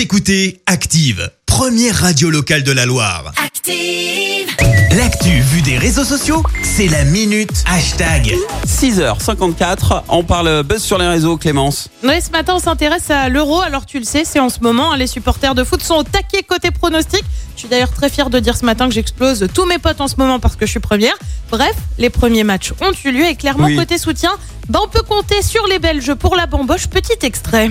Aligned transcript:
Vous 0.00 0.04
écoutez 0.04 0.62
Active, 0.64 1.30
première 1.44 1.94
radio 1.94 2.30
locale 2.30 2.62
de 2.62 2.72
la 2.72 2.86
Loire. 2.86 3.32
Active. 3.44 4.46
L'actu 4.96 5.28
vue 5.28 5.60
des 5.60 5.76
réseaux 5.76 6.04
sociaux, 6.04 6.42
c'est 6.62 6.88
la 6.88 7.04
minute 7.04 7.50
hashtag. 7.66 8.34
6h54, 8.66 10.04
on 10.08 10.24
parle 10.24 10.62
buzz 10.62 10.82
sur 10.82 10.96
les 10.96 11.06
réseaux, 11.06 11.36
Clémence. 11.36 11.90
Oui, 12.02 12.14
ce 12.22 12.30
matin, 12.30 12.54
on 12.56 12.58
s'intéresse 12.60 13.10
à 13.10 13.28
l'euro. 13.28 13.60
Alors, 13.60 13.84
tu 13.84 13.98
le 13.98 14.06
sais, 14.06 14.24
c'est 14.24 14.40
en 14.40 14.48
ce 14.48 14.60
moment. 14.60 14.94
hein, 14.94 14.96
les 14.96 15.06
supporters 15.06 15.54
de 15.54 15.64
foot 15.64 15.82
sont 15.82 15.96
au 15.96 16.02
taquet 16.02 16.44
côté 16.44 16.70
pronostic. 16.70 17.22
Je 17.54 17.60
suis 17.60 17.68
d'ailleurs 17.68 17.92
très 17.92 18.08
fière 18.08 18.30
de 18.30 18.38
dire 18.38 18.56
ce 18.56 18.64
matin 18.64 18.88
que 18.88 18.94
j'explose 18.94 19.48
tous 19.52 19.66
mes 19.66 19.76
potes 19.76 20.00
en 20.00 20.08
ce 20.08 20.14
moment 20.16 20.40
parce 20.40 20.56
que 20.56 20.64
je 20.64 20.70
suis 20.70 20.80
première. 20.80 21.14
Bref, 21.50 21.74
les 21.98 22.08
premiers 22.08 22.44
matchs 22.44 22.72
ont 22.80 22.92
eu 23.04 23.12
lieu 23.12 23.26
et 23.26 23.34
clairement, 23.34 23.66
Oui. 23.66 23.76
côté 23.76 23.98
soutien, 23.98 24.30
bah, 24.70 24.78
on 24.82 24.88
peut 24.88 25.02
compter 25.02 25.42
sur 25.42 25.66
les 25.66 25.78
Belges 25.78 26.14
pour 26.14 26.36
la 26.36 26.46
bamboche. 26.46 26.86
Petit 26.86 27.18
extrait. 27.26 27.70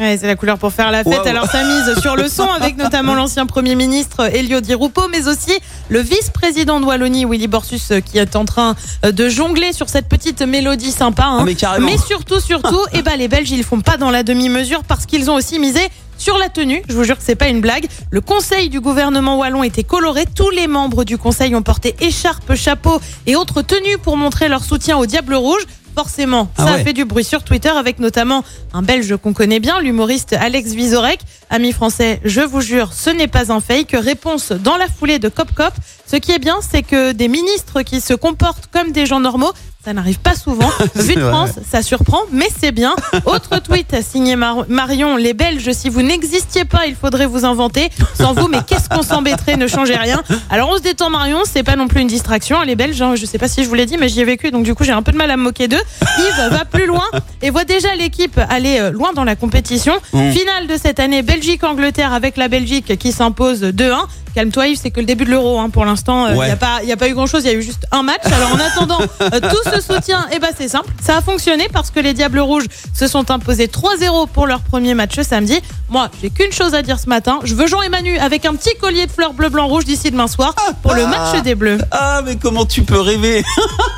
Ouais, 0.00 0.16
c'est 0.16 0.28
la 0.28 0.36
couleur 0.36 0.58
pour 0.58 0.72
faire 0.72 0.92
la 0.92 1.02
fête. 1.02 1.26
Alors 1.26 1.46
ça 1.50 1.64
mise 1.64 1.98
sur 2.00 2.14
le 2.14 2.28
son 2.28 2.48
avec 2.48 2.76
notamment 2.76 3.16
l'ancien 3.16 3.46
Premier 3.46 3.74
ministre 3.74 4.32
Elio 4.32 4.60
Di 4.60 4.72
Rupo, 4.74 5.08
mais 5.10 5.26
aussi 5.26 5.50
le 5.88 5.98
vice-président 5.98 6.78
de 6.78 6.84
Wallonie, 6.84 7.24
Willy 7.24 7.48
Borsus, 7.48 7.90
euh, 7.90 7.98
qui 8.00 8.18
est 8.18 8.36
en 8.36 8.44
train 8.44 8.76
euh, 9.04 9.10
de 9.10 9.28
jongler 9.28 9.72
sur 9.72 9.88
cette 9.88 10.08
petite 10.08 10.40
mélodie 10.42 10.92
sympa. 10.92 11.24
hein. 11.24 11.44
Ah, 11.74 11.80
mais 11.80 11.98
surtout, 11.98 12.38
surtout, 12.38 12.78
eh 12.92 13.02
ben, 13.02 13.16
les 13.16 13.26
Belges, 13.26 13.50
ils 13.50 13.64
font 13.64 13.80
pas 13.80 13.96
dans 13.96 14.12
la 14.12 14.22
demi-mesure 14.22 14.84
parce 14.86 15.04
qu'ils 15.04 15.32
ont 15.32 15.34
aussi 15.34 15.58
misé 15.58 15.80
sur 16.18 16.36
la 16.36 16.48
tenue. 16.48 16.82
Je 16.88 16.94
vous 16.94 17.04
jure 17.04 17.16
que 17.16 17.22
c'est 17.24 17.36
pas 17.36 17.48
une 17.48 17.60
blague. 17.60 17.86
Le 18.10 18.20
conseil 18.20 18.68
du 18.68 18.80
gouvernement 18.80 19.38
wallon 19.38 19.62
était 19.62 19.84
coloré. 19.84 20.24
Tous 20.34 20.50
les 20.50 20.66
membres 20.66 21.04
du 21.04 21.16
conseil 21.16 21.54
ont 21.54 21.62
porté 21.62 21.96
écharpe, 22.00 22.54
chapeau 22.54 23.00
et 23.26 23.36
autres 23.36 23.62
tenues 23.62 23.98
pour 23.98 24.16
montrer 24.16 24.48
leur 24.48 24.64
soutien 24.64 24.98
au 24.98 25.06
Diable 25.06 25.34
Rouge. 25.34 25.62
Forcément, 25.94 26.48
Ah 26.56 26.64
ça 26.64 26.72
a 26.74 26.78
fait 26.78 26.92
du 26.92 27.04
bruit 27.04 27.24
sur 27.24 27.42
Twitter 27.42 27.70
avec 27.70 27.98
notamment 27.98 28.44
un 28.72 28.82
Belge 28.82 29.16
qu'on 29.16 29.32
connaît 29.32 29.58
bien, 29.58 29.80
l'humoriste 29.80 30.32
Alex 30.32 30.70
Vizorek. 30.70 31.18
Ami 31.50 31.72
français, 31.72 32.20
je 32.24 32.40
vous 32.40 32.60
jure, 32.60 32.92
ce 32.92 33.10
n'est 33.10 33.26
pas 33.26 33.50
un 33.50 33.58
fake. 33.58 33.96
Réponse 33.98 34.52
dans 34.52 34.76
la 34.76 34.86
foulée 34.86 35.18
de 35.18 35.28
Cop 35.28 35.52
Cop. 35.54 35.72
Ce 36.10 36.16
qui 36.16 36.32
est 36.32 36.38
bien, 36.38 36.56
c'est 36.68 36.82
que 36.82 37.12
des 37.12 37.28
ministres 37.28 37.82
qui 37.82 38.00
se 38.00 38.14
comportent 38.14 38.68
comme 38.72 38.92
des 38.92 39.04
gens 39.04 39.20
normaux, 39.20 39.52
ça 39.84 39.92
n'arrive 39.92 40.18
pas 40.20 40.34
souvent. 40.34 40.70
Vu 40.96 41.14
de. 41.14 41.20
France, 41.20 41.50
ça 41.70 41.82
surprend, 41.82 42.20
mais 42.32 42.48
c'est 42.60 42.72
bien. 42.72 42.94
Autre 43.26 43.58
tweet 43.60 43.94
signé 44.02 44.34
Mar- 44.34 44.64
Marion, 44.68 45.16
les 45.16 45.34
Belges, 45.34 45.70
si 45.72 45.88
vous 45.88 46.02
n'existiez 46.02 46.64
pas, 46.64 46.86
il 46.86 46.94
faudrait 46.94 47.26
vous 47.26 47.44
inventer. 47.44 47.90
Sans 48.14 48.32
vous, 48.34 48.48
mais 48.48 48.58
qu'est-ce 48.66 48.88
qu'on 48.88 49.02
s'embêterait, 49.02 49.56
ne 49.56 49.66
changez 49.66 49.96
rien. 49.96 50.22
Alors 50.50 50.70
on 50.70 50.76
se 50.78 50.82
détend 50.82 51.10
Marion, 51.10 51.40
c'est 51.44 51.62
pas 51.62 51.76
non 51.76 51.88
plus 51.88 52.00
une 52.00 52.08
distraction. 52.08 52.58
hein, 52.60 52.64
Les 52.64 52.74
Belges, 52.74 53.00
hein, 53.02 53.14
je 53.14 53.24
sais 53.26 53.38
pas 53.38 53.48
si 53.48 53.62
je 53.62 53.68
vous 53.68 53.74
l'ai 53.74 53.86
dit, 53.86 53.96
mais 53.98 54.08
j'y 54.08 54.20
ai 54.20 54.24
vécu, 54.24 54.50
donc 54.50 54.64
du 54.64 54.74
coup 54.74 54.84
j'ai 54.84 54.92
un 54.92 55.02
peu 55.02 55.12
de 55.12 55.16
mal 55.18 55.30
à 55.30 55.36
me 55.36 55.42
moquer 55.42 55.68
d'eux. 55.68 55.80
Yves 56.18 56.48
va 56.50 56.64
plus 56.64 56.86
loin 56.86 57.04
et 57.42 57.50
voit 57.50 57.64
déjà 57.64 57.94
l'équipe 57.94 58.38
aller 58.48 58.78
euh, 58.80 58.90
loin 58.90 59.12
dans 59.12 59.24
la 59.24 59.36
compétition. 59.36 59.94
Mmh. 60.12 60.30
Finale 60.32 60.66
de 60.66 60.76
cette 60.76 61.00
année, 61.00 61.22
Belgique-Angleterre 61.22 62.12
avec 62.12 62.36
la 62.36 62.48
Belgique 62.48 62.96
qui 62.98 63.12
s'impose 63.12 63.62
2-1. 63.62 63.96
Calme-toi 64.34 64.68
Yves, 64.68 64.78
c'est 64.80 64.90
que 64.90 65.00
le 65.00 65.06
début 65.06 65.24
de 65.24 65.30
l'euro 65.30 65.58
hein, 65.58 65.70
pour 65.70 65.84
l'instant. 65.84 66.28
Il 66.28 66.36
Ouais. 66.36 66.46
n'y 66.46 66.52
a, 66.52 66.56
pas- 66.56 66.82
y 66.84 66.92
a 66.92 66.96
pas 66.96 67.08
eu 67.08 67.14
grand-chose, 67.14 67.42
il 67.44 67.50
y 67.50 67.54
a 67.54 67.54
eu 67.54 67.62
juste 67.62 67.86
un 67.90 68.02
match. 68.02 68.20
Alors 68.26 68.52
en 68.52 68.58
attendant 68.58 68.98
euh, 69.20 69.40
tout 69.40 69.70
ce 69.74 69.80
soutien, 69.80 70.26
eh 70.32 70.38
ben, 70.38 70.48
c'est 70.56 70.68
simple. 70.68 70.86
Ça 71.02 71.16
a 71.16 71.20
fonctionné 71.22 71.68
parce 71.72 71.90
que 71.90 71.98
les 71.98 72.12
Diables 72.12 72.38
Rouges 72.38 72.66
se 72.94 73.06
sont 73.08 73.30
imposés 73.30 73.66
3-0 73.66 74.28
pour 74.28 74.46
leur 74.46 74.60
premier 74.60 74.94
match 74.94 75.18
samedi. 75.20 75.58
Moi, 75.88 76.08
j'ai 76.22 76.30
qu'une 76.30 76.52
chose 76.52 76.74
à 76.74 76.82
dire 76.82 76.98
ce 77.00 77.08
matin. 77.08 77.40
Je 77.44 77.54
veux 77.54 77.66
Jean 77.66 77.80
et 77.82 77.88
Manu 77.88 78.16
avec 78.18 78.44
un 78.44 78.54
petit 78.54 78.76
collier 78.80 79.06
de 79.06 79.10
fleurs 79.10 79.32
bleu-blanc-rouge 79.32 79.86
d'ici 79.86 80.10
demain 80.10 80.28
soir 80.28 80.54
pour 80.82 80.94
le 80.94 81.06
match 81.06 81.42
des 81.42 81.54
Bleus. 81.54 81.78
Ah, 81.90 82.20
mais 82.24 82.36
comment 82.36 82.66
tu 82.66 82.82
peux 82.82 83.00
rêver? 83.00 83.42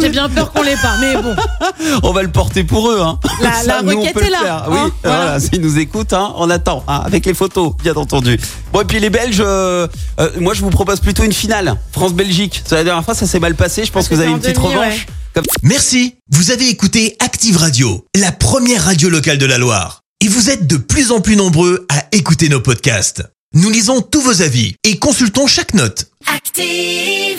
J'ai 0.00 0.08
bien 0.10 0.28
peur 0.28 0.52
qu'on 0.52 0.62
l'ait 0.62 0.76
pas, 0.76 0.96
mais 1.00 1.14
bon. 1.22 1.34
On 2.02 2.12
va 2.12 2.22
le 2.22 2.30
porter 2.30 2.64
pour 2.64 2.90
eux, 2.90 3.00
hein. 3.00 3.18
La- 3.40 3.52
Ça, 3.52 3.62
la 3.66 3.82
nous, 3.82 3.92
on 3.92 4.00
requête 4.00 4.14
peut 4.14 4.20
le 4.20 4.26
est 4.26 4.30
là, 4.30 4.38
faire. 4.42 4.54
hein, 4.56 4.64
Oui, 4.68 4.78
voilà. 5.02 5.16
voilà, 5.24 5.40
s'ils 5.40 5.60
nous 5.60 5.78
écoutent, 5.78 6.12
hein, 6.12 6.32
on 6.36 6.50
attend, 6.50 6.84
hein, 6.88 7.02
avec 7.04 7.24
les 7.26 7.34
photos, 7.34 7.72
bien 7.82 7.94
entendu. 7.94 8.38
Bon, 8.72 8.80
et 8.80 8.84
puis 8.84 8.98
les 9.00 9.10
Belges, 9.10 9.40
euh, 9.40 9.86
euh, 10.20 10.30
moi 10.40 10.54
je 10.54 10.60
vous 10.62 10.70
propose 10.70 11.00
plutôt 11.00 11.22
une 11.24 11.32
finale. 11.32 11.76
France-Belgique. 11.92 12.62
Ça, 12.66 12.76
La 12.76 12.84
dernière 12.84 13.04
fois, 13.04 13.14
ça 13.14 13.26
s'est 13.26 13.40
mal 13.40 13.54
passé. 13.54 13.84
Je 13.84 13.92
pense 13.92 14.06
Ah, 14.06 14.08
que 14.10 14.14
vous 14.14 14.20
avez 14.20 14.30
une 14.30 14.40
petite 14.40 14.56
demi, 14.56 14.66
revanche. 14.74 15.06
Comme- 15.34 15.44
Merci, 15.62 16.14
vous 16.30 16.50
avez 16.50 16.68
écouté 16.68 17.16
Active 17.20 17.56
Radio, 17.56 18.04
la 18.16 18.32
première 18.32 18.84
radio 18.84 19.08
locale 19.08 19.38
de 19.38 19.46
la 19.46 19.58
Loire. 19.58 20.00
Et 20.24 20.28
vous 20.28 20.50
êtes 20.50 20.66
de 20.66 20.76
plus 20.78 21.12
en 21.12 21.20
plus 21.20 21.36
nombreux 21.36 21.86
à 21.90 22.04
écouter 22.12 22.48
nos 22.48 22.60
podcasts. 22.60 23.22
Nous 23.54 23.70
lisons 23.70 24.00
tous 24.00 24.20
vos 24.20 24.42
avis 24.42 24.74
et 24.82 24.98
consultons 24.98 25.46
chaque 25.46 25.74
note. 25.74 26.06
Active. 26.34 27.38